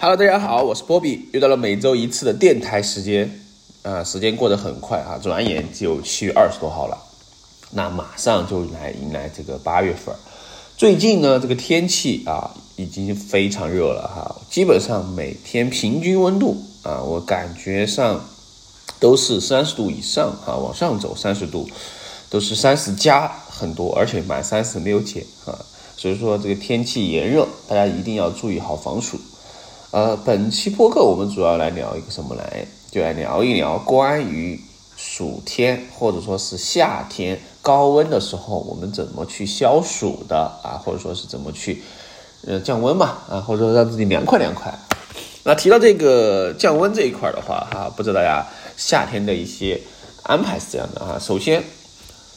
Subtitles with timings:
[0.00, 3.40] Hello，大家好，我是波比，又到了每周一次的电台时间，
[3.82, 6.96] 啊，时间过得很快啊，转眼就七月二十多号了，
[7.72, 10.14] 那马上就来迎来这个八月份。
[10.76, 18.24] 最近呢，这个天气啊，已经非常热了哈，基本上每天平均温度啊，我感觉上
[19.00, 21.68] 都是三十度以上啊，往上走三十度，
[22.30, 25.58] 都是三十加很多，而且满三十没有减啊，
[25.96, 29.18] 所以说这个天气炎热，大家一定要注意好防暑。
[29.90, 32.66] 呃，本期播客我们主要来聊一个什么来？
[32.90, 34.60] 就来聊一聊关于
[34.98, 40.76] 暑天或者说是夏天高温的时候，我们怎么去消暑的啊？
[40.84, 41.82] 或者说是怎么去
[42.46, 43.16] 呃降温嘛？
[43.30, 44.78] 啊，或者说让自己凉快凉快。
[45.44, 48.46] 那提到这个降温这一块的话，哈，不知道大家
[48.76, 49.80] 夏天的一些
[50.22, 51.18] 安排是这样的哈。
[51.18, 51.64] 首先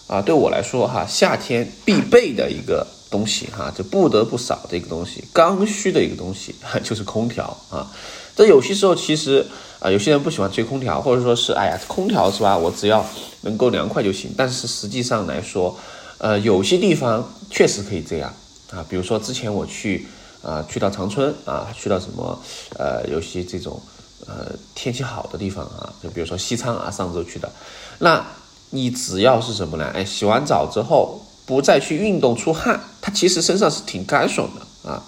[0.07, 2.88] 啊，对我来说哈，夏天必备的一个。
[3.11, 7.85] 东西哈，就不得不少的一个东西，刚需的一个东西 就是空调啊。
[8.34, 9.45] 这有些时候其实
[9.79, 12.57] 啊，有些人不喜欢吹空调，或者说是哎呀，空调是吧？
[12.57, 13.05] 我只要
[13.41, 14.34] 能够凉快就行。
[14.37, 15.77] 但是实际上来说，
[16.18, 18.34] 呃，有些地方确实可以这样
[18.71, 18.84] 啊。
[18.90, 20.07] 比如说之前我去
[20.41, 22.41] 啊，去到长春啊，去到什么
[22.79, 23.79] 呃，有些这种
[24.25, 27.51] 呃天气好的地方啊，就比如说西昌啊，上周去的。
[27.99, 28.25] 那
[28.70, 29.91] 你只要是什么呢？
[29.93, 31.21] 哎，洗完澡之后。
[31.45, 35.03] 不再去运动出汗，它其实身上是挺干爽的啊，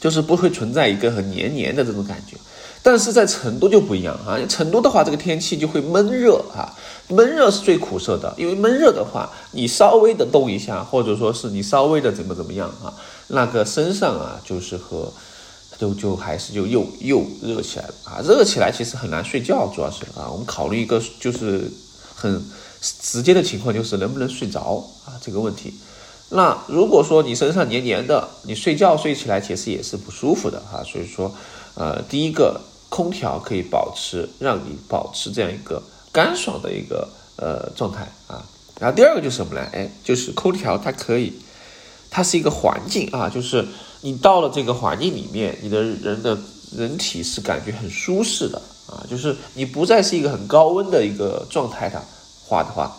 [0.00, 2.36] 就是不会存在一个很黏黏的这种感觉。
[2.82, 6.72] 但是在成都就不一样啊，成都的话这个天气就会闷热啊，
[7.08, 12.94] 闷热是最苦涩的，因为闷热的话，你稍微的动一下，或者说是你稍微的怎么怎么样啊，
[13.28, 15.12] 那个身上啊就是和
[15.78, 21.70] 就就还是就又又热起来了啊，热起来其实很难睡觉，主要是啊，我们考虑一个就是
[22.14, 22.44] 很。
[22.80, 25.74] 直接的情况就是能不能睡着啊这个问题。
[26.28, 30.82] 那如果说你身上黏黏的，你睡觉睡起来其实也是不舒服的哈。
[30.82, 31.32] 所以说，
[31.74, 38.44] 呃，第一个空调可以保持让你保持这样一个干爽的一个呃状态啊。
[38.80, 39.64] 然后第二个就是什么呢？
[39.72, 41.32] 哎，就是空调它可以，
[42.10, 43.64] 它是一个环境啊，就是
[44.00, 46.36] 你到了这个环境里面，你的人的
[46.76, 52.02] 人体是感觉很舒适的啊，就是你不再是一个很高温的一个状态的。
[52.46, 52.96] 话的话，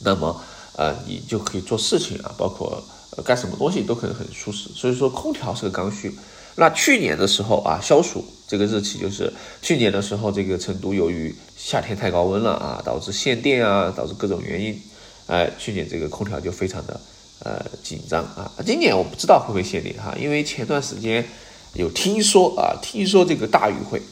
[0.00, 0.42] 那么
[0.76, 2.82] 呃，你就可以做事情啊，包括
[3.16, 4.68] 呃干什么东西都可能很舒适。
[4.74, 6.14] 所以说，空调是个刚需。
[6.56, 9.32] 那去年的时候啊，消暑这个日期就是
[9.62, 14.78] 去年的时候，这个成都由于夏天太高温了啊，导致限电啊，导致各种原因，
[15.26, 17.00] 哎，去年这个空调就非常的
[17.44, 18.50] 呃紧张啊。
[18.66, 21.26] 今年我不知道会不会限电哈，因为前段时间
[21.74, 24.02] 有听说啊，听说这个大运会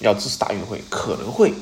[0.00, 1.54] 要支持大运会可能会。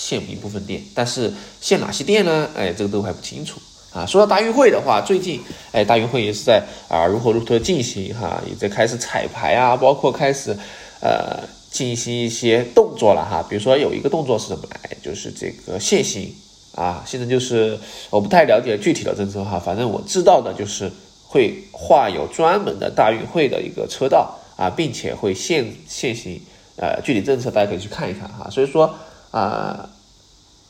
[0.00, 1.30] 限一部分电，但是
[1.60, 2.48] 限哪些电呢？
[2.56, 3.60] 哎，这个都还不清楚
[3.92, 4.06] 啊。
[4.06, 5.38] 说到大运会的话，最近
[5.72, 10.56] 哎，大运会也是在啊如火如荼的进行哈，也在开始彩排啊，包括开始
[11.02, 13.44] 呃进行一些动作了哈。
[13.46, 14.96] 比如说有一个动作是什么来？
[15.02, 16.34] 就是这个限行
[16.74, 17.04] 啊。
[17.06, 17.78] 现在就是
[18.08, 20.90] 我不太了解具体的政策哈，反正我知道的就是
[21.26, 26.40] 会划有专门的大运会的一个车道啊，并且会限限行。
[26.76, 28.48] 呃，具体政策大家可以去看一看哈。
[28.50, 28.94] 所以说。
[29.30, 29.88] 啊，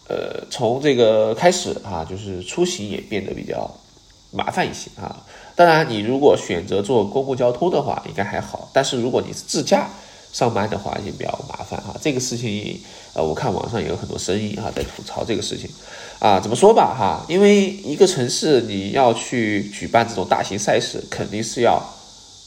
[0.08, 3.70] 呃，从这个开始啊，就是出行也变得比较
[4.30, 5.24] 麻烦一些啊。
[5.56, 8.68] 当然，你如果选择坐公共交通的话，应该还好。
[8.72, 9.88] 但是如果你是自驾
[10.32, 11.94] 上班的话，也比较麻烦哈。
[12.00, 12.80] 这个事情，
[13.14, 15.68] 呃，我看网上也有很多声音哈，在吐槽这个事情
[16.18, 16.40] 啊。
[16.40, 21.82] 怎么说吧哈，因为一个城市你要去举办这种大型赛事，肯定是要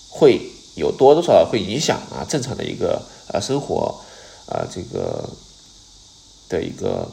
[0.09, 0.41] 会
[0.75, 3.01] 有多多少少会影响啊正常的一个
[3.31, 3.99] 呃生活
[4.47, 5.29] 啊这个。
[6.53, 7.09] 的一个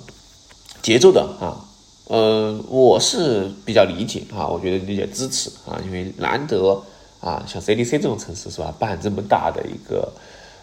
[0.83, 1.65] 节奏的啊，
[2.09, 6.83] 呃，我是比较理解啊，我觉得理解支持啊，因为难得
[7.21, 10.13] 啊，像 CDC 这种城市是吧，办这么大的一个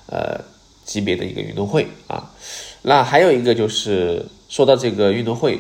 [0.06, 0.40] 呃
[0.86, 2.32] 级别的一个运动会啊，
[2.84, 5.60] 那还有一个就是说到这个运动会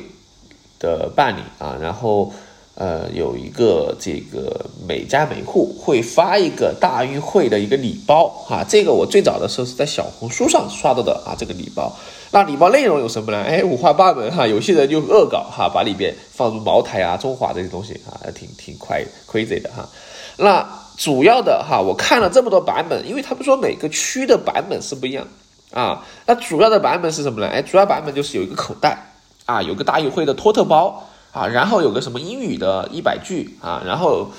[0.77, 2.31] 的办理啊，然后。
[2.79, 11.91] 呃，有一个这个每家每户会发一个大运会的一个礼包哈，这个我最早的时候是在小红书上刷到的啊，这个礼包，
[12.29, 13.41] 那礼包内容有什么呢？
[13.41, 19.89] 哎，五花八门哈，有些人就恶搞哈，把里边放入茅台啊、中华这些东西啊，挺挺快 crazy 的哈。
[20.37, 20.63] 那
[20.97, 25.27] 主要的哈，我看了这么多版本，因为他们说每个区的版本是不一样
[25.71, 27.47] 啊，那主要的版本是什么呢？
[27.47, 29.13] 哎，主要版本就是有一个口袋
[29.47, 31.03] 啊，有个大运会的托特包。
[31.37, 34.31] 啊，然后有个什么英语的一百句啊，然后，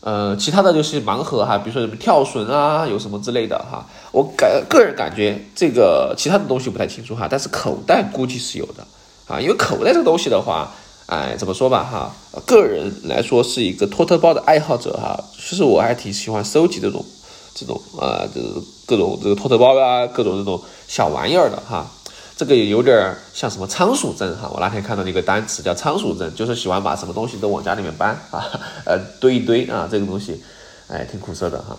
[0.00, 3.84] 呃，其他的就是盲盒哈，比如说什么跳绳啊，有什么之类的哈。
[4.10, 8.86] 我感个人感觉这个其他的东西不太清楚哈，但是口袋估计是有的
[9.26, 10.72] 啊，因为口袋这个东西的话，
[11.06, 17.04] 哎，怎么说吧哈，个人来说是一个托特包的爱好者哈，其实我还挺喜欢收集这种
[17.54, 18.48] 这种啊，就是
[18.86, 20.58] 各种这个托特包啊，各种这种
[20.88, 21.86] 小玩意儿的哈。
[22.36, 24.50] 这个也有点像什么仓鼠症哈。
[24.52, 28.44] 我那天看到一个单词叫仓鼠症，就是喜欢把什么东西都往家里面搬啊，
[28.84, 30.42] 呃，堆一堆啊，这个东西，
[30.88, 31.74] 哎，挺苦涩的哈。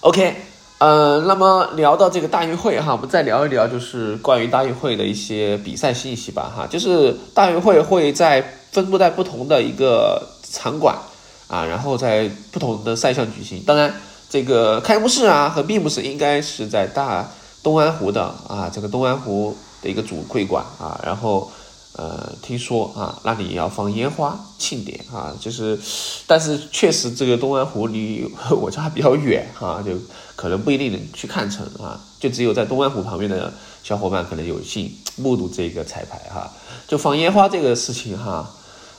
[0.00, 0.34] OK，
[0.78, 6.66] 嗯，那么聊到这个大运会哈，我们再聊一聊就是关于大运会的一些比赛信息吧哈。
[6.66, 10.98] 就是大运会会在分布在不同的一个场馆
[11.46, 13.62] 啊，然后在不同的赛项举行。
[13.64, 13.94] 当然，
[14.28, 17.30] 这个开幕式啊和闭幕式应该是在大。
[17.64, 21.50] 东安湖的啊，这个东安湖的一个主会馆啊，然后
[21.94, 25.80] 呃，听说啊，那里要放烟花庆典啊，就是，
[26.26, 28.30] 但是确实这个东安湖离
[28.60, 29.92] 我家比较远哈，就
[30.36, 33.50] 可能不一定能去看成啊，就只有在东安湖旁边的
[33.82, 36.52] 小伙伴可能有幸目睹这个彩排哈，
[36.86, 38.50] 就放烟花这个事情哈，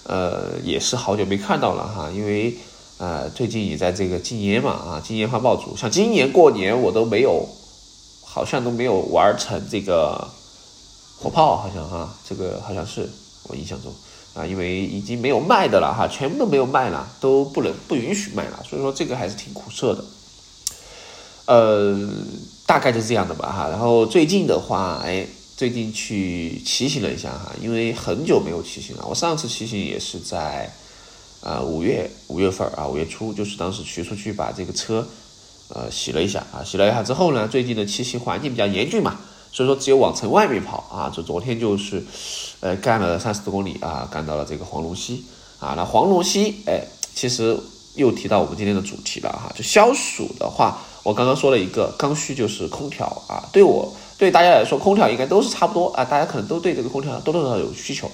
[0.06, 2.58] 呃，也是好久没看到了哈，因为
[2.98, 7.48] 呃，最近也在这个禁烟嘛啊，禁烟花爆竹，像今年过年我都没有。
[8.36, 10.30] 好像都没有玩成这个
[11.18, 13.10] 火炮，好像哈，这个好像是
[13.44, 13.94] 我印象中
[14.34, 20.04] 啊，因为已经没有卖的了哈，全部都没有卖了，都不能不允许卖了，所以说这个还是挺苦涩的。
[21.46, 21.98] 呃，
[22.66, 23.70] 大概就是这样的吧哈。
[23.70, 29.06] 然后最近的话，哎，最近去骑行了一下哈，因为很久没有骑行了。
[29.08, 30.70] 我上次骑行也是在
[31.40, 35.08] 啊五月五月份啊五月初，就是当时骑出去把这个车。
[35.70, 39.18] 呃，洗了一下啊，洗了一下之后呢，最近的骑行环境比较严峻嘛，
[39.52, 41.10] 所以说只有往城外面跑啊。
[41.10, 42.04] 就昨天就是，
[42.60, 45.26] 呃，干了三十多公里啊，干到了这个黄龙溪
[45.60, 45.74] 啊。
[45.76, 46.84] 那黄龙溪，哎，
[47.16, 47.58] 其实
[47.96, 49.52] 又提到我们今天的主题了哈。
[49.56, 53.50] 就消暑的话，我刚刚说了一个刚需就是空调啊。
[53.52, 56.06] 对我对大家来说，空调应该都是差不多啊。
[56.06, 58.10] 大家可能都对这个空调多多少少有需求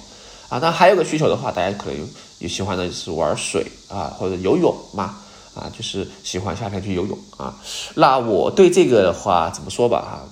[0.48, 0.58] 啊。
[0.58, 2.06] 那还有个需求的话，大家可能有
[2.38, 5.18] 有喜欢的是玩水啊，或者游泳嘛。
[5.54, 7.54] 啊，就是喜欢夏天去游泳啊。
[7.94, 10.00] 那我对这个的话怎么说吧？
[10.00, 10.24] 哈，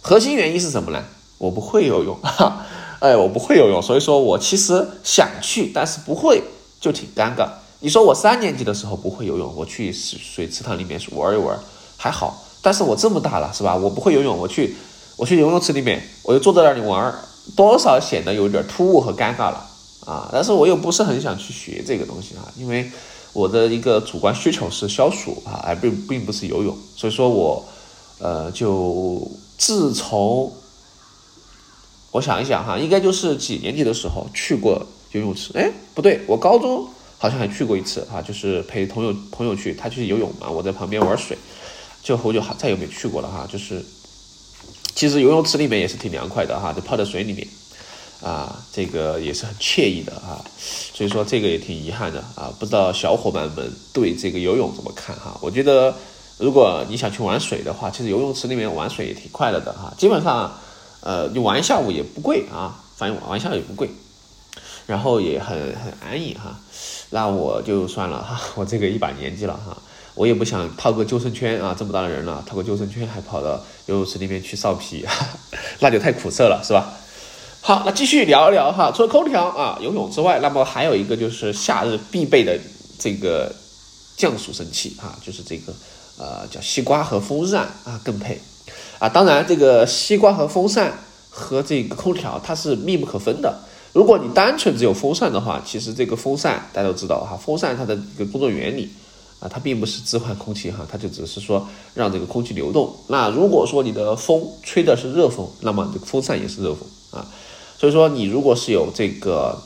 [0.00, 1.04] 核心原因是什么呢？
[1.38, 2.66] 我不会游泳，哈，
[2.98, 6.42] 哎，我不会游泳，所以说我其实想去，但是不会，
[6.80, 7.48] 就挺尴尬。
[7.78, 11.58] 你说我三年级的时候不会游泳，我去水水池塘里面玩一玩
[11.96, 13.74] 还好，但是我这么大了，是吧？
[13.74, 14.76] 我不会游泳，我去
[15.16, 17.14] 我去游泳池里面，我就坐在那里玩，
[17.56, 19.66] 多少显得有点突兀和尴尬了
[20.04, 20.28] 啊。
[20.32, 22.90] 但是我又不是很想去学这个东西啊，因为。
[23.32, 27.64] 我的一个主观需求是消暑啊，而并并不是游泳，所以说我，
[28.18, 30.52] 呃，就自从
[32.10, 36.88] 我想一想哈，应该就是几年级的时候去过游泳池，哎，不对，我高中
[37.18, 41.38] 好像还去过一次啊，就是陪朋友朋友去，他去游泳嘛，我在旁边玩水，
[42.02, 43.84] 就后就再也没去过了哈，就是
[44.94, 47.46] 其实游泳池里面也是挺凉快的哈，就泡在水里面。
[48.22, 50.44] 啊，这个也是很惬意的啊，
[50.92, 55.38] 所以说这个也挺遗憾的啊，不知道小伙伴们对这个游泳怎么看哈？
[55.40, 55.94] 我觉得
[56.38, 60.52] 如果你想去玩水的话，其实游泳池里面玩水也挺快乐的哈，基本上，
[61.00, 63.88] 呃，你玩一下午也不贵啊，反正玩一下午也不贵，
[64.86, 66.60] 然后也很很安逸哈。
[67.10, 69.76] 那我就算了哈，我这个一把年纪了哈，
[70.14, 75.06] 我也不想套个救生圈啊，这么大的人了，套个救生圈还跑到游泳池里面去臊皮，
[75.80, 76.92] 那就太苦涩了，是吧？
[77.62, 78.90] 好，那继续聊一聊哈。
[78.90, 82.58] 除了空调啊、游泳之外，那么还有一个就是夏日必备的
[82.98, 83.54] 这个
[84.16, 85.72] 降暑神器哈，就是这个
[86.18, 88.40] 呃叫西瓜和风扇啊，更配
[88.98, 89.08] 啊。
[89.10, 90.98] 当然，这个西瓜和风扇
[91.28, 93.60] 和这个空调它是密不可分的。
[93.92, 98.90] 如果你单纯只有风扇的话，其实这个风扇大家都知道哈，风扇它的一个工作原理
[99.38, 102.96] 啊，它并不是置换空气哈，它就只是说让这个空气流动。
[103.08, 107.26] 那如果说你的风吹的是热风，那么这个风扇也是热风啊。
[107.80, 109.58] 所以说，你如果是有这个，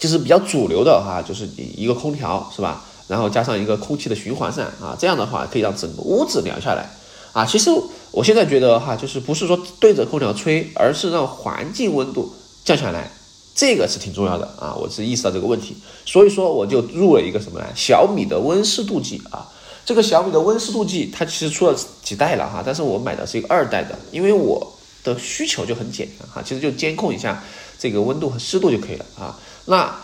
[0.00, 2.86] 就是比较主流的哈，就是一个空调是吧？
[3.06, 6.88] 然后加上一个空气的循环扇啊，这样的话可以让整个屋子凉下来
[7.34, 7.44] 啊。
[7.44, 7.70] 其实
[8.12, 12.32] 我现在觉得哈，就是不是说对着空调吹，而是让环境温度
[12.64, 13.10] 降下来，
[13.54, 14.74] 这个是挺重要的啊。
[14.74, 15.76] 我是意识到这个问题，
[16.06, 17.66] 所以说我就入了一个什么呢？
[17.74, 19.46] 小米的温湿度计啊。
[19.84, 24.72] 这个小米的温湿度计它其实出了几代了哈，但是我买的是一个二代的，因为我。
[25.04, 27.42] 的需求就很简单哈，其实就监控一下
[27.78, 29.38] 这个温度和湿度就可以了啊。
[29.66, 29.94] 那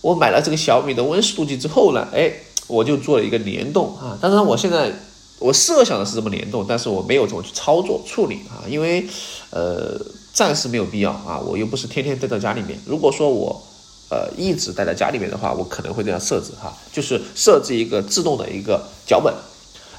[0.00, 2.32] 我买了这个小米的温湿度计之后呢，哎，
[2.68, 4.16] 我就做了一个联动啊。
[4.20, 4.92] 当然，我现在
[5.38, 9.06] 我设想的是这么联动，但是我没有怎么去操作处理啊，因为
[9.50, 10.00] 呃
[10.32, 11.40] 暂时没有必要啊。
[11.40, 12.78] 我又不是天天待在家里面。
[12.86, 13.62] 如果说我
[14.10, 19.34] 呃一直待在家里面的话，我可能会这样设置哈，就是设置一个自动的一个脚本，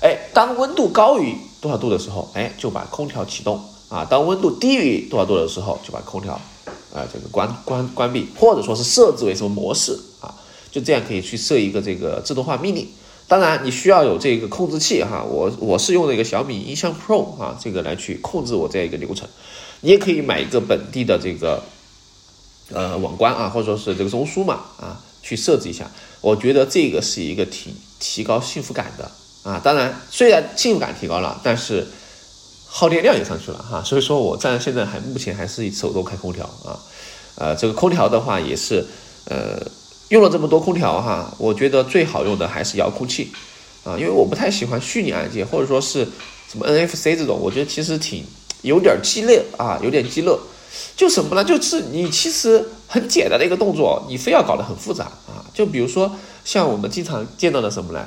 [0.02, 3.62] 哎，当温度高于多少度的时候，哎，就把空调启动。
[3.90, 6.34] 啊，当温度低于多少度的时候，就把空调，
[6.94, 10.34] 啊，这个关关关闭，或者说是设置为什么模式啊？
[10.72, 12.88] 就这样可以去设一个这个自动化命令。
[13.30, 19.28] 当然你需要有这个控制器哈，我我是用了一个小米音箱 Pro 啊，这个来去控制我这样一个流程。
[19.82, 21.64] 你也可以买一个本地的这个
[22.72, 25.90] 呃网关啊，或者说是这个中枢嘛啊，去设置一下。
[26.22, 29.12] 我觉得这个是一个提提高幸福感的
[29.44, 29.62] 啊。
[29.64, 31.88] 当然，虽然幸福感提高了，但是
[32.78, 33.82] 耗电量也上去了哈。
[33.84, 36.78] 所以说我暂现在还目前还是手动开空调啊。
[37.36, 38.86] 呃，这个空调的话也是
[39.26, 39.60] 呃
[40.10, 43.32] 用了这么多空调哈，我觉得最好用的还是遥控器
[43.84, 46.08] 啊，因为我不太喜欢虚拟按键或者说是
[46.52, 48.24] 什么 NFC 这种，我觉得其实挺。
[48.64, 50.36] 有点鸡肋啊，有点鸡肋，
[50.96, 51.44] 就什么呢？
[51.44, 55.46] 就是你其实很简单的一个动作，你非要搞得很复杂啊。
[55.54, 56.12] 就比如说
[56.44, 58.04] 像我们经常见到的什么呢？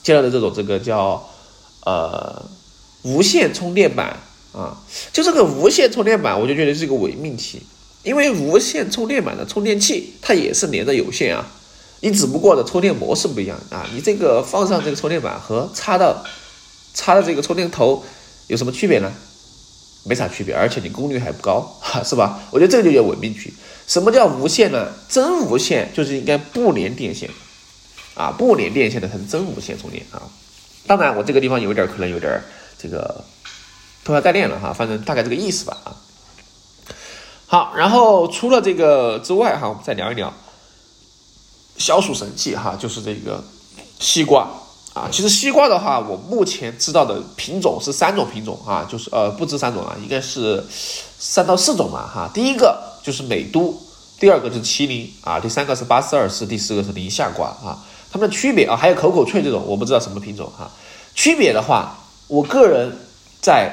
[0.00, 1.28] 见到的这种这个叫
[1.84, 2.40] 呃
[3.02, 4.16] 无线充电板
[4.52, 4.76] 啊，
[5.12, 7.62] 就这个无线充电板，我就觉得是一个伪命题，
[8.02, 11.46] 因为无线充电板的充电器它也是连着有线啊，
[12.00, 13.86] 你只不过的充电模式不一样啊。
[13.94, 16.24] 你这个放上这个充电板和插到
[16.94, 18.04] 插的这个充电头
[18.48, 19.12] 有什么区别呢？
[20.04, 22.40] 没啥区别，而且你功率还不高，哈， 是吧？
[22.50, 23.52] 我觉得这个就叫伪命题。
[23.86, 24.88] 什么叫无线呢？
[25.08, 27.28] 真无线就是应该不连电线，
[28.14, 30.22] 啊，不连电线的才是真无线充电啊。
[30.86, 32.40] 当然，我这个地方有点可能有点
[32.78, 33.24] 这个
[34.04, 35.96] 拖家带练了哈，反正大概这个意思吧啊。
[37.46, 40.32] 好，然后除了这个之外哈，我们再聊一聊
[41.76, 43.42] 消暑神器哈，就是这个
[43.98, 44.48] 西瓜。
[44.94, 50.66] 啊，其实西瓜的话，我目前知道的品种是三种品种啊，就是呃不止三种啊，应该是
[51.18, 52.28] 三到四种吧哈。
[52.34, 53.80] 第一个就是美都，
[54.18, 57.78] 第二个是麒麟啊，第三个是八四二四，第四个是宁夏瓜啊。
[58.10, 60.68] 它们的区别啊，还有口口脆这种，我不知道什么品种哈。
[61.14, 61.97] 区别的话，
[62.28, 62.96] 我个人
[63.40, 63.72] 在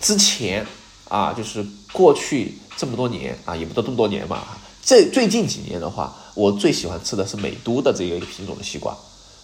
[0.00, 0.66] 之前
[1.08, 4.42] 啊，就是过去这么多年啊，也不都这么多年嘛，
[4.84, 8.96] 这最近几年的话，我最喜欢吃的是美都的这个品种的西瓜。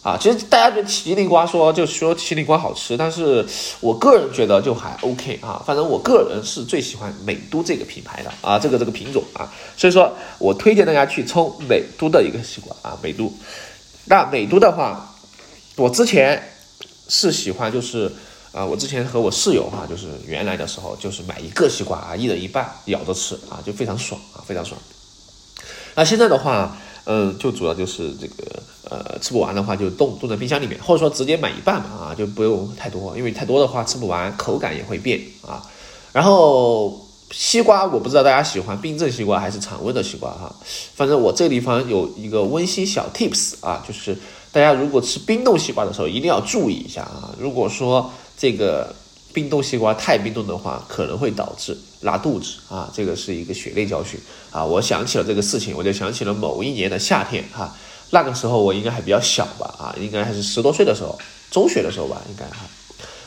[0.03, 3.47] 啊，其实大家觉得麒麟瓜说就说麒麟瓜好吃，但是
[3.81, 5.63] 我个人觉得就还 OK 啊。
[5.67, 13.31] 反正我个人是最喜欢美都这个品牌的啊，这个这个品种啊，所以说我推荐大家去冲美都的一个西瓜啊，美都。
[14.07, 15.15] 那美都的话，
[15.77, 16.51] 我之前
[17.09, 18.11] 是喜欢就是
[18.53, 24.81] 啊，我之前和我室友哈，就是原来的时候就是买一个西瓜啊，一人一半咬着吃啊，就非常爽啊，非常爽。
[25.95, 26.77] 那现在的话。
[27.07, 35.67] 嗯，就主要就是这个，呃，吃不完的话就冻冻在冰箱里面，或者说直接买一半嘛，啊，就不用太多，因为太多的话吃不完，口感也会变啊。
[36.13, 40.55] 然后西瓜，我不知道大家喜欢冰镇西瓜还是常温的西瓜哈，
[40.95, 44.17] 反正我这个地方有一个温馨小 tips 啊，就是
[44.53, 48.97] 大家如果吃冰冻西瓜的时候一定要注意一下啊，如果说这个。
[49.33, 54.19] 冰冻西瓜太冰冻的话，可能会导致拉肚子啊，这个是一个血泪教训
[54.51, 54.65] 啊。
[54.65, 57.73] 我想起了这个事情，我就想起了某一年的夏天哈，
[58.11, 61.17] 那个时候我应该还比较小吧啊，应该还是十多岁的时候，
[61.49, 62.67] 中学的时候吧，应该哈。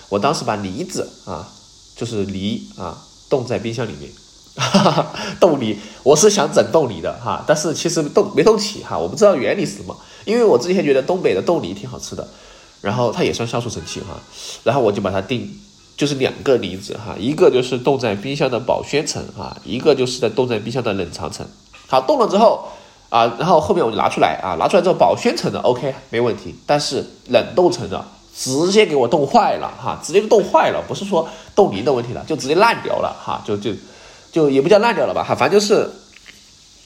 [0.10, 1.50] 我当时把梨子啊，
[1.96, 4.12] 就是梨啊，冻在冰箱里面，
[4.56, 12.28] 哈哈，哈冻梨，我是想整冻梨的哈，但是其实冻没冻起哈，我不知道原理是什么，因为我之前觉得东北的冻梨挺好吃的，
[12.84, 14.22] 然后它也算消暑神器哈，
[14.64, 15.60] 然后我就把它定。
[15.96, 21.46] 就是两个梨子哈，一个就是冻在冰箱的保鲜层哈，一个就是在冻在冰箱的冷藏层。
[21.88, 22.68] 好，冻了之后
[23.10, 28.04] 啊，然后后面我就拿出来啊，拿出来之后保鲜层的 OK 没问题，但是冷冻层的
[28.36, 33.72] 直接给我冻坏了哈，直接就冻坏了，不是说冻梨的问题了，就直接烂掉了哈，就就
[34.32, 35.88] 就也不叫烂掉了吧哈，反正就是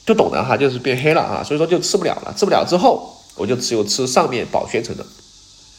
[0.04, 5.06] 就懂的哈，就是变黑了啊，所以说就吃不了了，吃不了之后我就只有吃上面保鲜层的，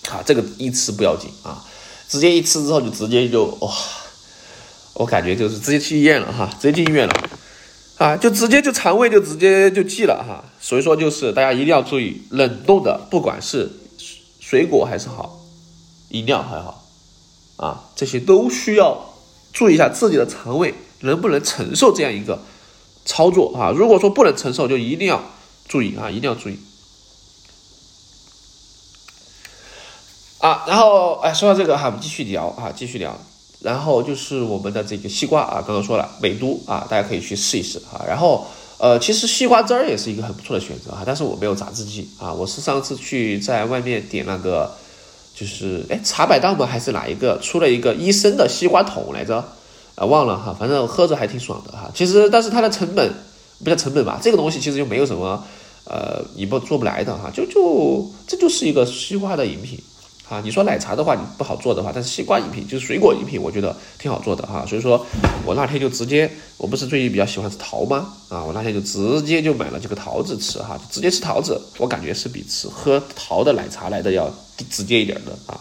[0.09, 1.63] 啊，这个一吃不要紧啊。
[2.07, 3.71] 直接一吃之后就直接就哇，
[4.95, 7.29] 我感觉就是直接去医院了哈，直接进医院了，
[7.97, 13.71] 啊，就直接就肠胃就直接就记了哈，所以说就是大家一定要注意冷冻的，不管是
[14.39, 15.39] 水果还是好，
[16.09, 16.83] 饮料还好，
[17.57, 19.13] 啊，这些都需要
[19.53, 22.41] 注意一下自己的肠胃能不能承受这样一个
[23.05, 25.23] 操作啊，如果说不能承受，就一定要
[25.67, 26.57] 注意啊，一定要注意。
[30.39, 33.15] 啊，然后哎，说到这个哈，我们继续聊啊，继续聊。
[33.61, 38.05] 然后就是我们的这个西瓜啊，刚刚说了美都啊，大家可以去试一试啊。
[38.07, 44.71] 然后呃，其实西瓜汁儿也是一个很不错的选择啊，但是我没有榨汁机啊，我是上次去在外面点那个，
[45.35, 46.65] 就是哎茶百道吗？
[46.65, 49.43] 还是哪一个出了一个医生的西瓜桶来着？
[49.95, 51.91] 啊，忘了哈，反正喝着还挺爽的哈。
[51.93, 53.13] 其实但是它的成本
[53.61, 55.43] 不叫成本吧，这个东西其实就没有什么
[55.83, 59.77] 呃，你不做不来的哈，就就这就是一个西瓜的饮品。
[60.29, 60.39] 啊。
[60.43, 64.65] 你说奶茶的话，你不好做的话，但是西瓜饮品就是水果饮品，我觉得挺好做的哈。
[64.65, 65.05] 所以说
[65.45, 68.13] 我那天就直接，我不是最近比较喜欢吃桃吗？
[68.29, 74.31] 啊，我那天就直接就买了这个桃子吃哈，直接吃桃子，我感觉是比吃喝桃的奶茶来的要
[74.69, 75.59] 直接一点的啊。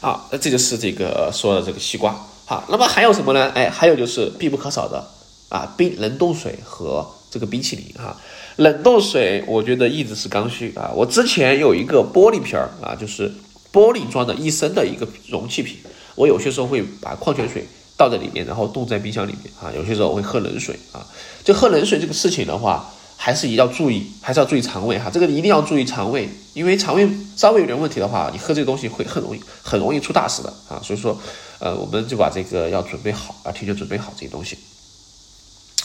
[0.00, 2.14] 好，那这就是这个说的这个西瓜。
[2.44, 3.50] 好，那么还有什么呢？
[3.54, 5.04] 哎，还有就是必不可少的
[5.48, 8.16] 啊，冰冷冻水和这个冰淇淋哈。
[8.58, 10.92] 冷冻水我觉得一直是刚需啊。
[10.94, 13.32] 我之前有一个玻璃瓶儿啊，就是
[13.72, 15.76] 玻璃装的一升的一个容器瓶，
[16.14, 19.72] 我有些时候会把矿泉水倒在里面，然后冻在冰箱里面啊。
[19.74, 21.06] 有些时候我会喝冷水啊。
[21.42, 22.90] 就喝冷水这个事情的话。
[23.20, 30.80] 还是一定要注意，还是要注意肠胃哈，这个一定要注意肠胃，因为肠胃稍微有点问题的话，你喝这个东西会很容易很容易出大事的啊。
[30.84, 31.20] 所以说，
[31.58, 34.56] 呃，我们就把这个要准备好啊，提前准备好这些东西。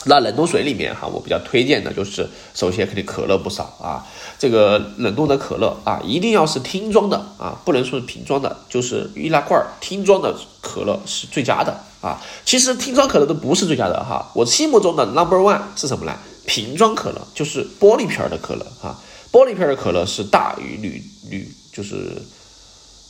[0.06, 4.04] 那冷冻水里面哈，我比较推荐的就是，首先肯定可乐不少啊，
[4.38, 12.20] 这个冷冻的可乐啊，一定要是听装的啊，不能说是瓶装的，就是易拉罐听装的可乐是最佳的啊。
[12.44, 16.14] 其实听装可乐都不是最佳的哈，我心目中的 number one 是什么呢？
[16.46, 19.00] 瓶装可乐就是玻璃瓶的可乐啊，
[19.32, 22.20] 玻璃瓶的可乐是大于铝铝，就是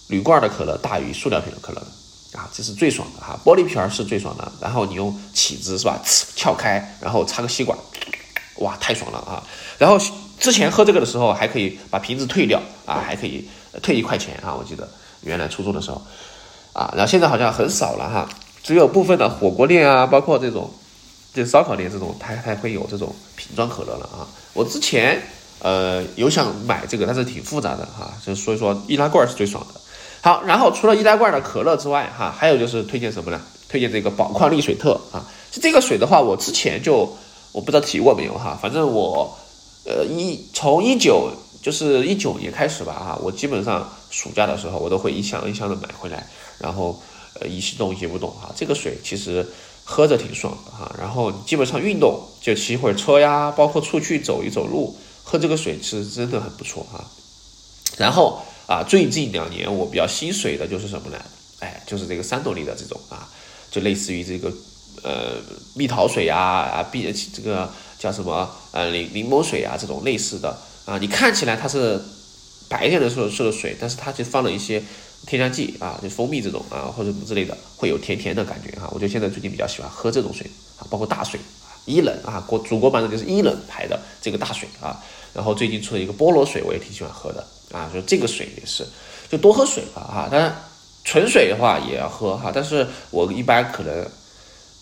[0.06, 1.86] 铝罐的可乐大于塑料瓶的可乐的
[2.34, 3.38] 啊，这是最爽的哈。
[3.44, 6.00] 玻璃瓶儿是最爽的，然后你用起子是吧，
[6.36, 7.78] 撬开，然后插个吸管，
[8.56, 9.42] 哇，太爽了啊！
[9.78, 9.98] 然后
[10.38, 13.48] 之前喝这个的时候还可以把瓶子退掉啊，还可以
[13.82, 14.88] 退一块钱啊，我记得
[15.22, 16.02] 原来初中的时候
[16.72, 18.28] 啊，然后现在好像很少了哈，
[18.62, 20.70] 只有部分的火锅店啊，包括这种。
[21.34, 24.22] 就烧烤店这种，它还会有这种瓶装可乐了啊！
[24.52, 25.20] 我之前
[25.58, 29.80] 呃有想买这个，但是挺复杂的哈，就所以说易拉罐是最爽的。
[30.24, 33.38] 好，然后除了易拉罐的可乐之外哈，还有就是推荐什么呢？
[33.68, 35.20] 推荐这个宝矿力水特啊！
[35.52, 37.14] 这个水的话，我之前就
[37.52, 39.36] 我不知道提过没有哈，反正我
[39.84, 46.26] 呃一从一九就是一九年开始吧哈，我基本上暑假的时候我都会一箱一箱的买回来，
[46.58, 46.98] 然后
[47.38, 49.46] 呃一动一不动哈，这个水其实。
[49.86, 57.04] 喝着挺爽的哈，然后基本上运动就骑会儿车呀，包括出去走一走路，喝这个水是真的很不错哈。
[57.98, 61.18] 然后啊，最近两年我比较吸水的就是什么呢？
[61.60, 63.28] 哎，就是这个三得利的这种啊，
[63.70, 64.52] 就类似于这个
[65.02, 65.36] 呃
[65.74, 72.00] 蜜桃水呀啊，碧这个叫什么呃柠柠檬水啊这种类似的啊，你看起来它是
[72.68, 74.82] 白天的时候是的水，但是它就放了一些。
[75.26, 78.90] 添加剂啊，就蜂蜜这种啊，或者什么之类的，会有甜甜的感觉哈。
[78.92, 80.46] 我就现在最近比较喜欢喝这种水
[80.78, 81.40] 啊，包括大水，
[81.84, 85.02] 伊冷啊，国祖国版的就是伊冷牌的这个大水啊。
[85.32, 87.90] 然后最近出了一个菠萝水，我也挺喜欢喝的啊。
[87.92, 88.86] 就这个水也是，
[89.30, 90.28] 就多喝水吧哈。
[90.30, 90.54] 当然
[91.04, 94.06] 纯水的话也要喝哈，但是我一般可能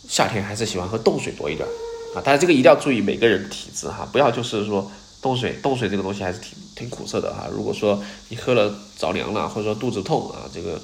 [0.09, 1.67] 夏天还是喜欢喝冻水多一点
[2.15, 2.23] 啊。
[2.25, 4.91] 但是这个一定要注意每个人体质哈，不要就是说。
[5.23, 7.47] 冻水，冻水这个东西还是挺挺苦涩的哈。
[7.49, 10.81] 如果说你喝了着凉了，或者说肚子痛啊，这个，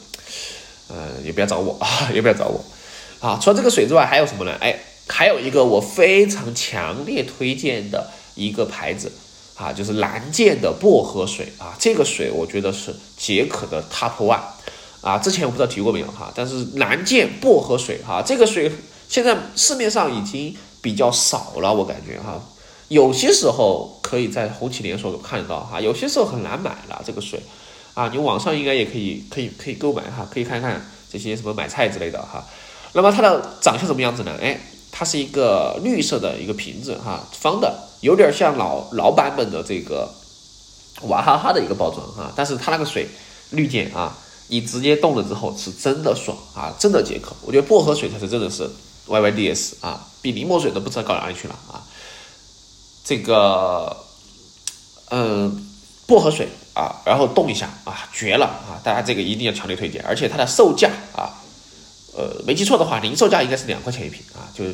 [0.87, 2.65] 呃，也不要找我啊，也不要找我。
[3.19, 4.57] 啊，除了这个水之外，还有什么呢？
[4.61, 9.11] 哎，还有一个我非常强烈推荐的一个牌子
[9.57, 11.75] 啊，就是蓝剑的薄荷水啊。
[11.79, 14.41] 这个水我觉得是解渴的 top one
[15.01, 15.19] 啊。
[15.19, 18.71] 之前我不知道提过没有哈，但是蓝剑薄荷水哈，这个水
[19.09, 22.41] 现在市面上已经比较少了，我感觉哈。
[22.89, 27.41] 有些时候可以在红旗连锁看到哈，有些时候很难买了这个水，
[27.95, 32.47] 啊，你网上应该也可以可以可以购买哈，可以看看这些什么买菜之类的哈。
[32.95, 34.39] 那么它的长相什么样子呢？
[34.41, 34.59] 哎，
[34.99, 40.13] 它是一个绿色的一个瓶子哈，方的，有点像老老版本的这个
[41.03, 43.07] 娃哈哈的一个包装哈，但是它那个水
[43.51, 47.37] 绿箭啊，你直接冻了之后是真的爽啊，真的解渴。
[47.47, 48.69] 我觉得薄荷水才是真的是
[49.07, 51.87] Y Y D S 啊，比柠檬水都不知道搞哪里去了啊。
[53.05, 53.97] 这个，
[55.11, 55.65] 嗯，
[56.09, 58.83] 薄荷水啊，然后冻一下啊，绝了啊！
[58.83, 61.39] 大家这个一定要强烈推荐，而且它的售价啊，
[62.19, 64.65] 呃，没记错的话，零售价应该是两块钱一瓶啊，就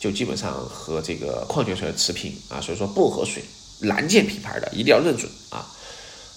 [0.00, 2.58] 就基本上和这个矿泉水持平啊。
[2.58, 3.44] 所以说薄荷水，
[3.80, 5.66] 蓝剑品牌的一定要认准啊。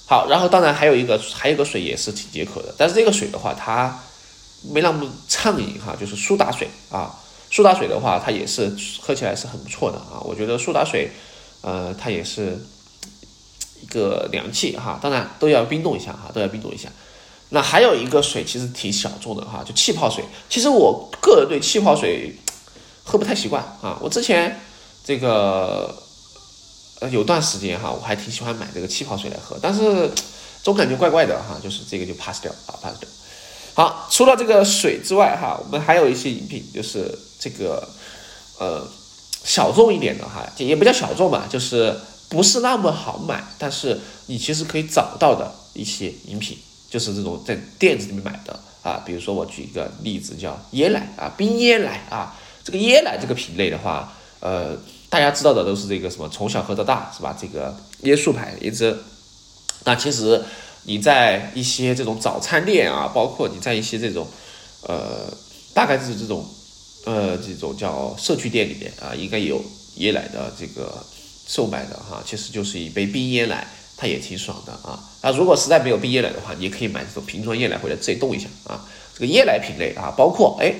[0.05, 4.03] 好，然后当然还有一个还有个水也是挺解渴的，但是这个水的话，它
[4.73, 7.17] 没那么畅饮哈，就是苏打水啊。
[7.49, 10.19] 苏打水的话，它也是喝起来是很不错的啊。
[10.25, 11.09] 我觉得苏打水，
[11.61, 12.59] 呃，它也是
[13.81, 14.99] 一个凉气哈。
[15.01, 16.89] 当然都要冰冻一下哈，都要冰冻一下。
[17.53, 20.25] 那还有一个水其实挺小众的哈，就气泡水。
[20.49, 22.35] 其实我个人对气泡水
[23.05, 23.97] 喝不太习惯啊。
[24.01, 24.59] 我之前
[25.05, 25.95] 这个
[26.99, 30.11] 呃有段时间哈，我还挺喜欢买这个气泡水来喝，但是
[30.61, 33.07] 总感觉怪怪的哈，就是这个就 pass 掉啊，pass 掉。
[33.75, 37.17] 好，除了这个水之外哈，我们还有一些饮品就是。
[37.43, 37.85] 这个
[38.57, 38.87] 呃
[39.43, 41.93] 小众一点的哈，也不叫小众吧，就是
[42.29, 46.57] 不是那么好买，但是你其实可以找到的一些饮品，
[46.93, 49.01] 就是这种在店子里面买的啊。
[49.03, 52.39] 比如说我举一个例子，叫椰奶啊，冰椰奶啊。
[52.63, 54.77] 这个椰奶这个品类的话，呃，
[55.09, 57.35] 大家知道的都是这个什么从小喝到大是吧？
[57.41, 58.95] 这个椰树牌一支。
[59.85, 60.39] 那其实
[60.83, 64.27] 你在一些这种早餐店啊，包括你在一些这种
[64.83, 65.33] 呃，
[65.73, 66.45] 大概是这种
[67.05, 69.59] 呃这种叫社区店里面啊，应该有
[69.97, 71.03] 椰奶的这个。
[71.45, 74.99] 售卖的哈，其实就是一杯冰椰奶，它也挺爽的啊。
[75.21, 78.85] 那如果实在没有冰椰奶的话，你也可以买这种瓶装椰奶回来自己冻一下啊。
[79.13, 80.73] 这个椰奶品类啊，包括哎，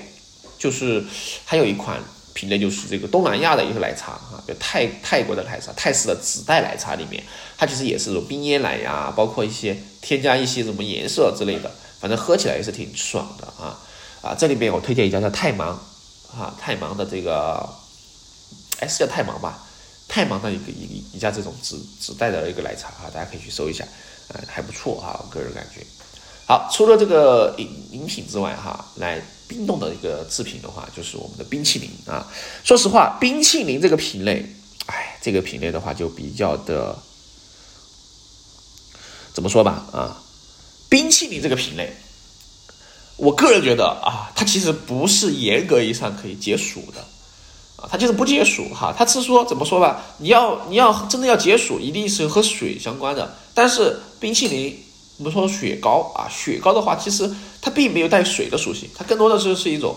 [0.58, 1.04] 就是
[1.46, 2.02] 还有一款
[2.34, 7.24] 品类就是这个东南亚的一个奶茶啊，就泰泰国的奶茶，泰式的紫带奶茶里面，
[7.58, 13.80] 它其实也是这种冰椰奶呀，包括一些添加一些什么颜色之类的，反正喝起来也是挺爽的啊
[14.24, 14.36] 啊。
[14.36, 15.80] 这里面我推荐一家叫泰芒
[16.36, 17.70] 啊，泰芒的这个，
[18.80, 19.64] 哎是叫泰芒吧？
[20.14, 23.84] 太忙的一个一一家这种纸纸袋的一个奶茶啊，大家可以去搜一下，
[24.28, 25.84] 呃，还不错哈，我个人感觉。
[26.46, 32.32] 好，除了这个饮饮品之外哈，来冰冻的一个制品的话，就是我们的冰淇淋啊。
[32.64, 34.46] 说实话，冰淇淋这个品类，
[34.86, 36.96] 哎，这个品类的话就比较的，
[39.34, 40.22] 怎么说吧啊，
[40.90, 41.92] 冰淇淋这个品类，
[43.18, 47.04] 我个人觉得啊，它其实不是严格意义上可以解暑的。
[47.90, 50.02] 它就是不解暑哈，它是说怎么说吧？
[50.18, 53.36] 你要你要真的要解暑，一定是和水相关的。
[53.54, 54.78] 但是冰淇淋，
[55.18, 57.30] 我们说雪糕啊，雪糕的话，其实
[57.62, 59.96] 它并没有带水的属性，它更多的是是一种，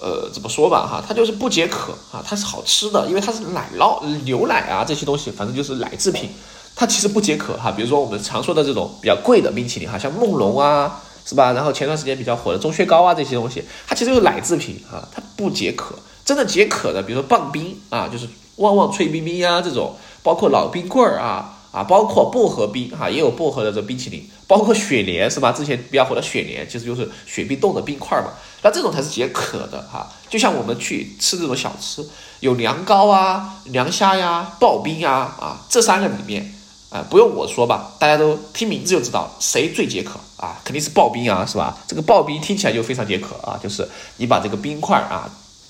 [0.00, 6.30] 呃，怎么说吧哈，它就是不解渴啊，它是好吃的，因为它是奶酪、牛奶啊这些东西，反正就是奶制品，
[6.76, 7.72] 它其实不解渴哈。
[7.72, 11.52] 比如说我们常说的这种比较贵的冰淇淋哈，像梦龙啊，是吧？
[11.52, 15.94] 然后前段时间比较火的钟薛高啊这些东西，它其实就是奶制品啊，它不解渴。
[16.28, 25.52] 真的解渴的，比如说棒冰啊，就是旺旺脆冰冰呀这种，包括老冰棍儿啊啊，包括薄荷冰哈，也有薄荷的这冰淇淋，包括雪莲是吧？
[25.52, 28.28] 之前比较火的雪莲，其实就是雪冰冻的冰块嘛。
[28.60, 30.06] 那这种才是解渴的哈。
[30.28, 32.06] 就像我们去吃这种小吃，
[32.40, 35.10] 有凉糕啊、凉虾呀、刨冰呀
[35.40, 36.54] 啊，这三个里面
[36.90, 41.78] 啊，不用我说吧，大家都听名字就知道谁最解渴啊，肯定是刨冰啊，是吧？
[41.86, 43.88] 这个刨冰听起来就非常解渴啊，就是
[44.18, 45.26] 你把这个冰块啊。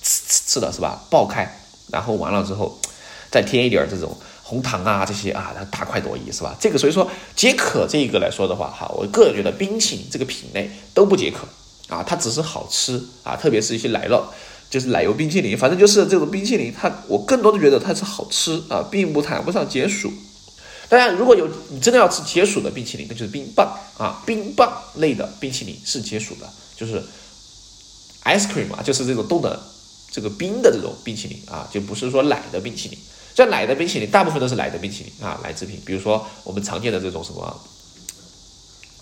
[0.09, 1.05] 吃吃的是吧？
[1.11, 2.79] 爆开，然后完了之后，
[3.31, 6.57] 再添一点这种红糖啊，这些啊，它大快朵颐是吧？
[6.59, 11.47] 这个所以说解渴这一个来说的话，哈，我个人觉得冰淇淋这个品类都不解渴
[11.94, 14.23] 啊，它只是好吃啊，特别是一些奶酪，
[14.71, 20.11] 就是奶油冰淇淋，反正就是这种冰淇淋，它我更多的觉得它是好吃啊，并不谈不上解暑。
[20.88, 27.03] 当然，如果有你真的要吃解暑的冰淇淋，那就是冰棒啊，冰棒类的冰淇淋是解暑的，就是
[28.25, 29.61] ice cream 啊，就是这种冻的。
[30.11, 32.99] 这个冰的这种冰淇淋啊，就不是说奶的冰淇淋。
[33.35, 35.81] 这奶的冰淇淋大部分都是奶的冰淇淋啊，奶制品。
[35.87, 37.61] 比如说我们常见的这种什么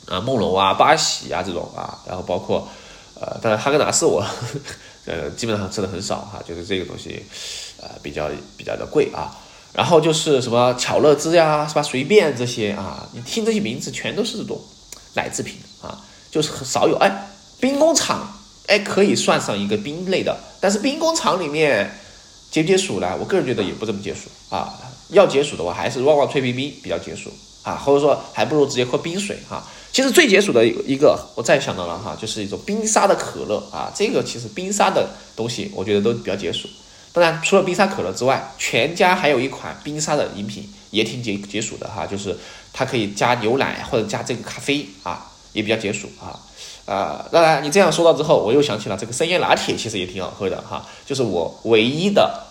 [0.07, 2.69] 啊，梦龙啊、八喜啊这种啊，然后包括
[3.15, 4.23] 呃，当然哈根达斯我
[5.07, 7.25] 呃 基本上吃的很少哈，就是这个东西
[7.81, 9.35] 呃比较比较的贵啊。
[9.73, 11.83] 然后就是什么巧乐兹呀，是吧？
[11.83, 14.61] 随便这些啊，你听这些名字全都是这种
[15.15, 18.36] 奶制品啊，就是很少有哎冰工厂。
[18.67, 21.99] 哎，可以算上一个冰类的，但是冰工厂里面
[22.51, 23.17] 解不解暑呢？
[23.19, 24.75] 我个人觉得也不怎么解暑啊。
[25.11, 27.31] 要解暑的话，还是旺旺脆冰冰比较解暑
[27.63, 29.65] 啊，或者说还不如直接喝冰水哈。
[29.93, 33.91] 其实最解暑的一个，我再想到了哈，就是一种冰沙的可乐啊。
[33.95, 36.69] 这个其实冰沙的东西，我觉得都比较解暑。
[37.13, 42.37] 当然，除了冰沙可乐之外，全家还有一款冰沙的饮品也挺解解暑的哈，就是
[42.73, 46.39] 它可以加牛奶或者加这个咖啡啊，也比较解暑啊。
[46.87, 50.87] 啊，当然，你这样说到之后，我又想起了这个生椰拿铁，其实也挺好喝的哈。
[51.05, 52.45] 就是我唯一的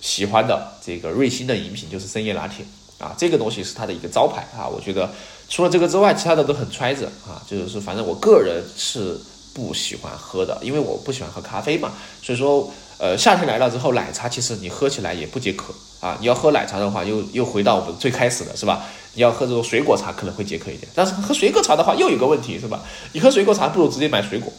[0.00, 2.66] 喜欢的这个瑞幸的饮品，就是生椰拿铁
[2.98, 3.14] 啊。
[3.16, 4.66] 这个东西是它的一个招牌啊。
[4.66, 5.08] 我觉得
[5.48, 7.40] 除了这个之外，其他的都很揣着啊。
[7.48, 9.16] 就是反正我个人是
[9.54, 11.92] 不喜欢喝的，因为我不喜欢喝咖啡嘛。
[12.20, 16.16] 所以说，呃，夏天来了之后，奶茶其实你喝起来也不解渴啊。
[16.20, 18.84] 你要喝奶茶的话，又又回到我们最开始的是吧？
[19.14, 22.80] 你要喝这种水果茶可能会解渴一点，但是喝水果茶的话又有个问题是吧？
[23.12, 24.52] 你喝水果茶不如直接买水果，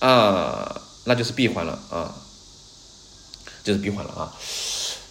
[0.00, 2.14] 啊，那就是闭环了啊，
[3.64, 4.32] 就是闭环了啊。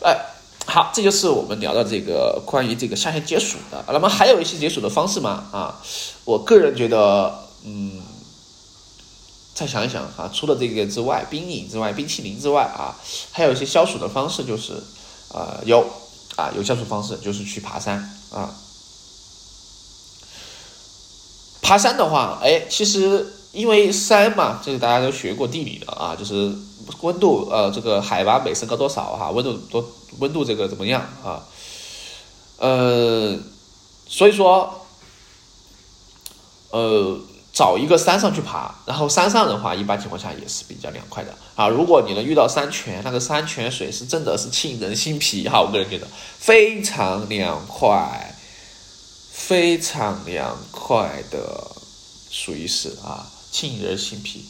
[0.03, 0.17] 哎，
[0.65, 3.83] 好，这就是我们聊的这个关于这个夏天解暑的。
[3.87, 5.43] 那么还有一些解暑的方式吗？
[5.51, 5.81] 啊，
[6.25, 7.33] 我个人觉得，
[7.65, 8.01] 嗯，
[9.55, 12.93] 再想一想啊，除了这个之外，冰饮之外，冰淇淋之外啊，
[13.31, 14.73] 还有一些消暑的方式，就是
[15.33, 15.83] 啊有。
[16.35, 17.97] 啊，有消暑方式就是去爬山
[18.29, 18.53] 啊。
[21.61, 26.53] 爬山的话，哎，其实因为山嘛，这个大家都学过地理的啊，就是
[26.99, 29.89] 温度，呃，这个海拔每升高多少哈，温度多，
[30.19, 31.47] 温度这个怎么样啊？
[32.57, 33.39] 呃，
[34.05, 34.85] 所以说，
[36.71, 37.17] 呃。
[37.55, 41.69] 找一个山上去爬，然后山上的话，一般情况下也是比较凉快的啊。
[41.69, 46.05] 如果你能遇到山泉，那个山泉水是真的是沁人心脾哈，我个人觉得
[46.37, 48.35] 非常凉快，
[49.31, 51.71] 非常凉快的，
[52.29, 54.43] 属于是啊，沁人心脾。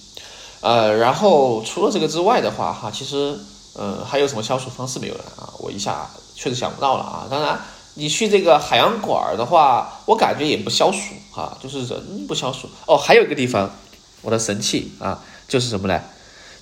[0.61, 3.37] 呃，然后除了这个之外的话哈，其实
[3.75, 5.23] 呃还有什么消暑方式没有呢？
[5.37, 5.53] 啊？
[5.59, 7.27] 我一下确实想不到了啊。
[7.29, 7.59] 当然。
[7.97, 12.97] 你去这个海洋馆的话，我感觉也不消暑哈，就是人不消暑哦。
[12.97, 13.73] 还有一个地方，
[14.21, 16.01] 我的神器啊，就是什么呢？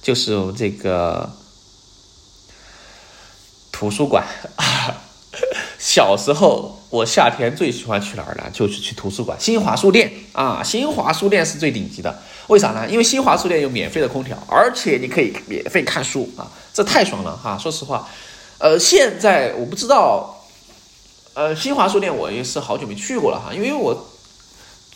[0.01, 1.31] 就是我们这个
[3.71, 4.23] 图书馆。
[5.79, 8.43] 小时候我夏天最喜欢去哪儿呢？
[8.53, 10.61] 就是去图书馆，新华书店啊。
[10.63, 12.87] 新华书店是最顶级的，为啥呢？
[12.87, 17.57] 因为新华书店有免费的空调，而且你可以免费看书啊，这太爽了哈。
[17.57, 18.07] 说实话，
[18.59, 20.41] 呃，现在我不知道。
[21.33, 24.07] 呃，新华书店我也是好久没去过了哈，因为我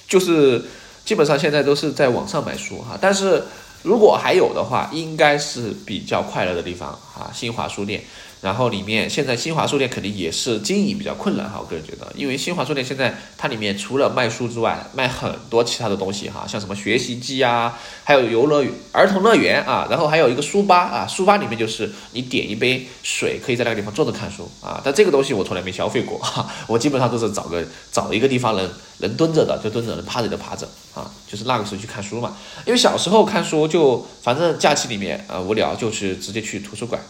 [0.07, 0.63] 就是
[1.03, 2.97] 基本上现在都是在网上买书哈。
[2.99, 3.43] 但是
[3.83, 8.03] 如果还有的话，应该是比较快乐的地方啊，新华书店。
[8.41, 24.79] 然后里面现在新华书店肯定也是经营比较困难哈，我个人觉得，因为新华书店现在它里面除了卖书之外，卖很多其他的东西哈，像什么学习机啊，还有游乐园、儿童乐园啊，然后还有一个书吧啊，书吧里面就是你点一杯水，可以在那个地方坐着看书啊。
[24.83, 28.69] 但这个东西我从来没消费过哈，我基本上都是找个找一个地方能
[28.99, 32.37] 能蹲着的就蹲着，能趴着就趴着啊，就是那个时候去看书嘛。
[32.65, 37.01] 因为小时候看书就反正假期里面啊无聊，就是直接去图书馆。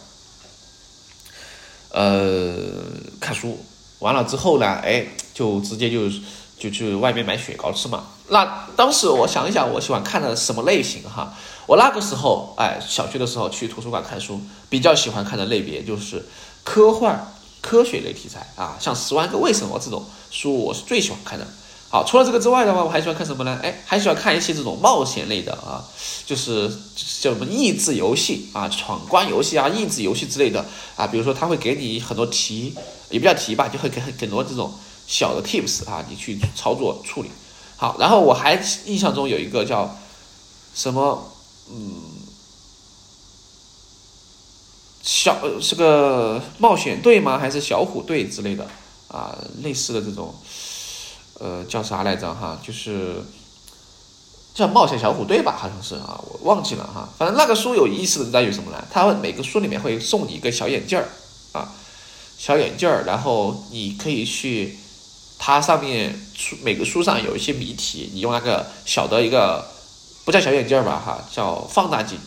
[1.91, 2.55] 呃，
[3.19, 3.57] 看书
[3.99, 6.09] 完了之后呢，哎，就直接就
[6.59, 8.03] 就去外面买雪糕吃嘛。
[8.29, 11.33] 那当时我想一想，我喜欢看的什么类型哈？
[11.65, 16.25] 我那个时候，哎，小学的时候去图书馆看书，比较喜欢看的类别就是
[16.63, 21.47] 科幻、科学类题材啊，像《十万个为什么》这种书，我是最喜欢看的。
[21.89, 23.57] 好，除了这个之外的话，我还喜欢看什么呢？
[23.63, 25.81] 哎，还喜欢看一些这种冒险类的啊，
[26.25, 26.69] 就是
[27.21, 30.65] 叫什么益智游戏啊、闯关游戏啊、益智游戏之类的
[30.97, 31.07] 啊。
[31.07, 32.75] 比如说，他会给你很多题，
[33.09, 34.73] 也不叫题吧，就会给很多这种
[35.07, 37.29] 小的 tips 啊，你去操作处理。
[37.77, 39.97] 好，然后我还印象中有一个叫
[40.75, 41.31] 什么，
[41.71, 41.95] 嗯，
[45.01, 47.37] 小是个冒险队吗？
[47.39, 48.67] 还是小虎队之类的
[49.07, 49.37] 啊？
[49.63, 50.35] 类似的这种。
[51.39, 52.59] 呃，叫啥来着哈？
[52.65, 53.23] 就是
[54.53, 57.07] 叫冒险小虎队吧，好像是啊，我忘记了哈。
[57.17, 58.83] 反正那个书有意思的在于什么呢？
[58.91, 61.07] 它每个书里面会送你一个小眼镜儿
[61.51, 61.71] 啊，
[62.37, 64.77] 小眼镜儿，然后你可以去
[65.37, 69.63] 它上面书每个书上有一些谜题，你用那个小的一个
[70.25, 72.17] 不叫小眼镜儿吧哈，叫放大镜，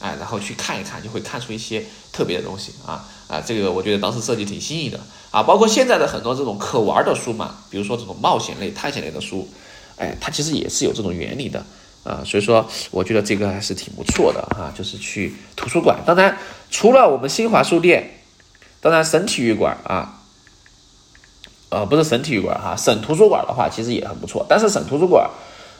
[0.00, 5.00] 哎，然后去看一看，就会看出一些特别的东西啊啊，这个我觉得当时设计挺新颖的。
[5.32, 9.46] 啊，包括现在的很多这种可玩的书嘛，比如说这种冒险类、探险类的书，
[9.96, 11.62] 哎，它其实也是有这种原理的
[12.04, 12.22] 啊。
[12.24, 14.72] 所以说，我觉得这个还是挺不错的哈。
[14.74, 16.38] 就是去图书馆，当然
[16.70, 18.22] 除了我们新华书店，
[18.80, 20.22] 当然省体育馆啊，
[21.68, 24.46] 呃，不是省体育馆哈，省图书馆的话其实也很不错。
[24.48, 25.28] 但是省图书馆，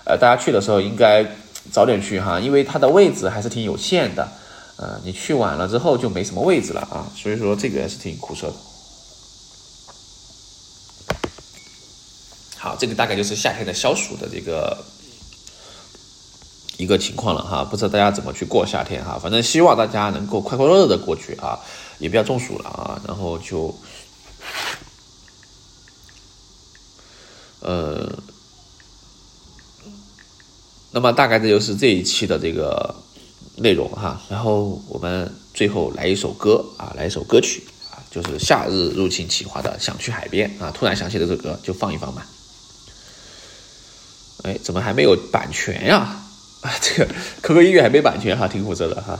[0.04, 1.24] 呃，大家去的时候应该
[1.72, 4.28] 早点去哈，因为它的位置还是挺有限的，
[4.76, 7.06] 呃，你去晚了之后就没什么位置了啊。
[7.16, 8.54] 所以说这个也是挺苦涩的。
[12.58, 14.84] 好，这个大概就是夏天的消暑的这个
[16.78, 21.60] 一个情况了哈，不知道大家怎么去过夏天哈，反正希望大家能够快快乐乐的过去啊，
[21.98, 23.72] 也不要中暑了啊，然后就，
[27.60, 28.18] 呃，
[30.90, 32.96] 那么大概这就是这一期的这个
[33.56, 42.26] 内容哈，然后我们最后来一首歌啊，来一首歌曲啊，就是夏日入侵企划的《想去海边》啊，突然想起这首歌，就放一放吧。
[44.42, 46.22] 哎，怎么还没有版权呀？
[46.60, 49.18] 啊，这个 QQ 音乐还没版权哈，挺苦涩的哈。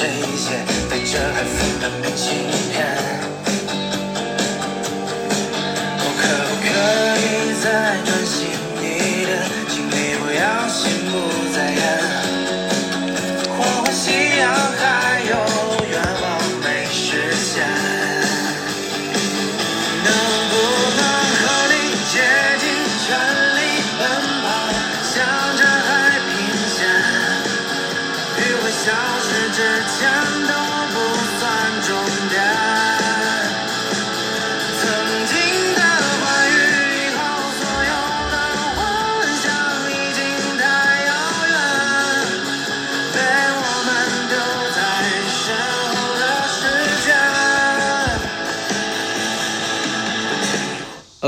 [0.00, 2.48] 谁写，带着海风的明信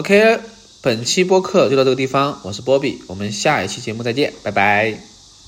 [0.02, 0.40] OK，
[0.82, 5.11] 本期播客就到这个地方，我是波比，我们下一期节目再见，拜拜。